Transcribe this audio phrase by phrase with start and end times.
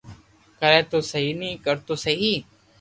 [0.59, 2.31] ڪري تو سھي ني ڪرو تو سھي